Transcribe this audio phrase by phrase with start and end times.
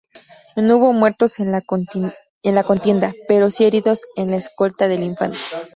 [0.55, 5.37] No hubo muertos en la contienda, pero si heridos en la escolta del infante.